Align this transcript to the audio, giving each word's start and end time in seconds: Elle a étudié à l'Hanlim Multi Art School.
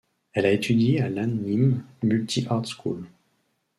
Elle 0.33 0.47
a 0.47 0.51
étudié 0.51 0.99
à 1.01 1.09
l'Hanlim 1.09 1.83
Multi 2.01 2.47
Art 2.49 2.65
School. 2.65 3.05